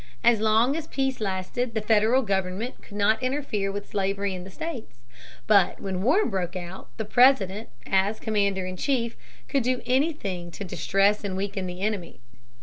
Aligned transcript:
As 0.23 0.39
long 0.39 0.75
as 0.75 0.87
peace 0.87 1.21
lasted 1.21 1.75
the 1.75 1.79
Federal 1.81 2.23
government 2.23 2.81
could 2.81 2.97
not 2.97 3.21
interfere 3.21 3.71
with 3.71 3.87
slavery 3.87 4.33
in 4.33 4.43
the 4.43 4.49
states. 4.49 4.97
But 5.45 5.79
when 5.79 6.01
war 6.01 6.25
broke 6.25 6.55
out, 6.55 6.89
the 6.97 7.05
President, 7.05 7.69
as 7.85 8.19
commander 8.19 8.65
in 8.65 8.77
chief, 8.77 9.15
could 9.47 9.61
do 9.61 9.83
anything 9.85 10.49
to 10.53 10.63
distress 10.63 11.23
and 11.23 11.37
weaken 11.37 11.67
the 11.67 11.81
enemy. 11.81 12.19